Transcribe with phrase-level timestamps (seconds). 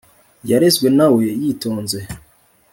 [0.49, 1.99] Yarezwe na we yitonze